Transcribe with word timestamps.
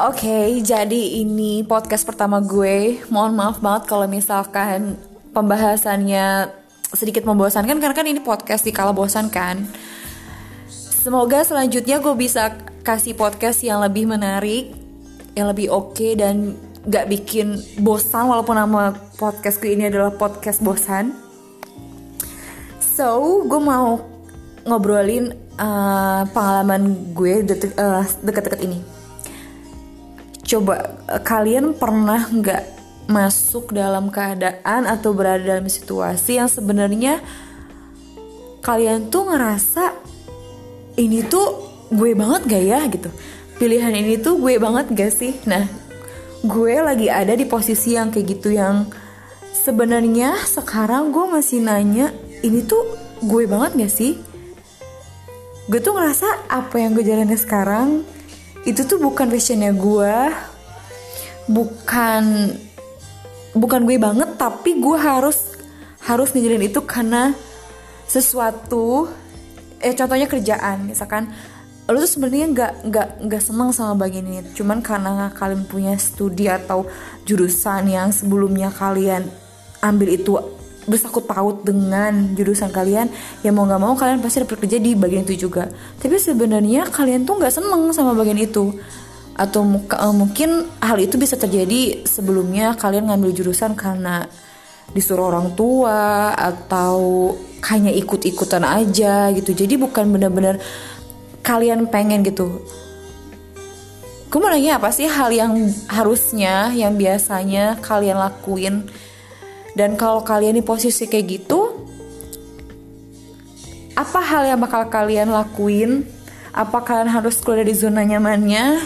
Oke, 0.00 0.64
jadi 0.64 1.20
ini 1.20 1.60
podcast 1.60 2.08
pertama 2.08 2.40
gue. 2.40 3.04
Mohon 3.12 3.36
maaf 3.36 3.60
banget 3.60 3.84
kalau 3.84 4.08
misalkan 4.08 4.96
pembahasannya 5.36 6.48
sedikit 6.96 7.28
membosankan 7.28 7.76
karena 7.76 7.92
kan 7.92 8.08
ini 8.08 8.24
podcast 8.24 8.64
di 8.64 8.72
kala 8.72 8.96
bosan 8.96 9.28
kan. 9.28 9.68
Semoga 10.72 11.44
selanjutnya 11.44 12.00
gue 12.00 12.16
bisa 12.16 12.56
kasih 12.80 13.12
podcast 13.12 13.60
yang 13.60 13.84
lebih 13.84 14.08
menarik, 14.08 14.72
yang 15.36 15.52
lebih 15.52 15.68
oke 15.68 15.92
okay, 15.92 16.16
dan 16.16 16.56
gak 16.88 17.12
bikin 17.12 17.60
bosan 17.84 18.24
walaupun 18.24 18.56
nama 18.56 18.96
podcastku 19.20 19.68
ini 19.68 19.92
adalah 19.92 20.16
podcast 20.16 20.64
bosan. 20.64 21.12
So, 22.80 23.44
gue 23.44 23.60
mau 23.60 24.00
ngobrolin 24.64 25.36
uh, 25.60 26.24
pengalaman 26.32 27.12
gue 27.12 27.44
uh, 27.76 28.00
deket-deket 28.24 28.64
ini 28.64 29.00
coba 30.50 30.98
eh, 31.06 31.22
kalian 31.22 31.78
pernah 31.78 32.26
nggak 32.26 32.80
masuk 33.06 33.74
dalam 33.74 34.10
keadaan 34.10 34.86
atau 34.86 35.14
berada 35.14 35.42
dalam 35.42 35.66
situasi 35.66 36.38
yang 36.38 36.50
sebenarnya 36.50 37.18
kalian 38.62 39.10
tuh 39.10 39.30
ngerasa 39.30 39.94
ini 40.98 41.26
tuh 41.26 41.70
gue 41.90 42.14
banget 42.14 42.46
gak 42.46 42.64
ya? 42.64 42.80
gitu. 42.86 43.10
Pilihan 43.58 43.92
ini 43.92 44.14
tuh 44.20 44.38
gue 44.38 44.62
banget 44.62 44.94
gak 44.94 45.12
sih? 45.14 45.34
Nah 45.48 45.66
gue 46.46 46.74
lagi 46.78 47.10
ada 47.10 47.34
di 47.34 47.44
posisi 47.44 47.98
yang 47.98 48.14
kayak 48.14 48.26
gitu 48.38 48.54
yang 48.54 48.86
sebenarnya 49.50 50.38
sekarang 50.46 51.10
gue 51.10 51.26
masih 51.28 51.60
nanya 51.60 52.14
ini 52.46 52.62
tuh 52.62 52.94
gue 53.26 53.44
banget 53.50 53.86
gak 53.86 53.92
sih? 53.92 54.12
Gue 55.66 55.82
tuh 55.82 55.98
ngerasa 55.98 56.46
apa 56.46 56.78
yang 56.78 56.94
gue 56.94 57.02
jalani 57.02 57.34
sekarang 57.34 58.06
itu 58.68 58.84
tuh 58.84 59.00
bukan 59.00 59.32
passionnya 59.32 59.72
gue 59.72 60.16
bukan 61.48 62.22
bukan 63.56 63.80
gue 63.88 63.96
banget 63.96 64.36
tapi 64.36 64.78
gue 64.78 64.96
harus 65.00 65.58
harus 66.04 66.32
ngejalin 66.32 66.68
itu 66.68 66.80
karena 66.84 67.34
sesuatu 68.10 69.06
eh 69.80 69.96
contohnya 69.96 70.28
kerjaan 70.28 70.90
misalkan. 70.90 71.32
Lo 71.90 71.98
tuh 71.98 72.06
sebenarnya 72.06 72.46
nggak 72.54 72.72
nggak 72.86 73.08
nggak 73.26 73.42
senang 73.42 73.74
sama 73.74 73.98
bagian 74.06 74.22
ini. 74.22 74.46
Cuman 74.54 74.78
karena 74.78 75.26
kalian 75.34 75.66
punya 75.66 75.98
studi 75.98 76.46
atau 76.46 76.86
jurusan 77.26 77.90
yang 77.90 78.14
sebelumnya 78.14 78.70
kalian 78.70 79.26
ambil 79.82 80.14
itu 80.14 80.38
bersangkut 80.90 81.24
paut 81.24 81.62
dengan 81.62 82.34
jurusan 82.34 82.74
kalian 82.74 83.06
ya 83.46 83.54
mau 83.54 83.62
nggak 83.62 83.80
mau 83.80 83.94
kalian 83.94 84.18
pasti 84.18 84.42
dapat 84.42 84.66
kerja 84.66 84.82
di 84.82 84.98
bagian 84.98 85.22
itu 85.22 85.46
juga. 85.46 85.70
Tapi 86.02 86.18
sebenarnya 86.18 86.90
kalian 86.90 87.22
tuh 87.22 87.38
nggak 87.38 87.54
seneng 87.54 87.94
sama 87.94 88.12
bagian 88.18 88.42
itu. 88.42 88.74
Atau 89.38 89.64
uh, 89.64 90.12
mungkin 90.12 90.68
hal 90.82 90.98
itu 90.98 91.16
bisa 91.16 91.38
terjadi 91.38 92.04
sebelumnya 92.04 92.74
kalian 92.74 93.08
ngambil 93.08 93.30
jurusan 93.32 93.78
karena 93.78 94.26
disuruh 94.90 95.30
orang 95.30 95.54
tua 95.54 96.34
atau 96.34 97.32
hanya 97.70 97.94
ikut-ikutan 97.94 98.66
aja 98.66 99.30
gitu. 99.30 99.54
Jadi 99.54 99.78
bukan 99.78 100.10
benar-benar 100.10 100.58
kalian 101.46 101.86
pengen 101.88 102.26
gitu. 102.26 102.60
Gue 104.30 104.38
mau 104.38 104.46
nanya 104.46 104.78
apa 104.78 104.94
sih 104.94 105.10
hal 105.10 105.34
yang 105.34 105.58
harusnya 105.90 106.70
yang 106.70 106.94
biasanya 106.94 107.82
kalian 107.82 108.14
lakuin 108.14 108.86
dan 109.78 109.94
kalau 109.94 110.26
kalian 110.26 110.58
di 110.58 110.64
posisi 110.64 111.06
kayak 111.06 111.26
gitu, 111.30 111.60
apa 113.94 114.20
hal 114.22 114.48
yang 114.48 114.60
bakal 114.60 114.86
kalian 114.88 115.30
lakuin? 115.30 116.06
Apa 116.50 116.82
kalian 116.82 117.10
harus 117.10 117.38
keluar 117.38 117.62
dari 117.62 117.74
zona 117.76 118.02
nyamannya? 118.02 118.82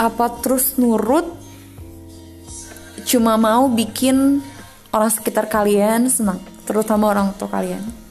Apa 0.00 0.42
terus 0.42 0.74
nurut? 0.80 1.30
Cuma 3.06 3.38
mau 3.38 3.70
bikin 3.70 4.42
orang 4.90 5.10
sekitar 5.12 5.46
kalian 5.46 6.10
senang, 6.10 6.42
terutama 6.66 7.12
orang 7.12 7.30
tua 7.38 7.46
kalian. 7.52 8.03